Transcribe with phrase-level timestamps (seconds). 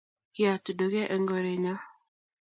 [0.33, 1.75] kiyat duke eng' kore nyo